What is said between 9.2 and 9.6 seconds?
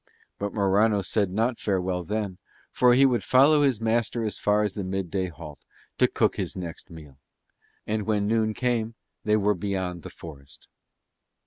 they were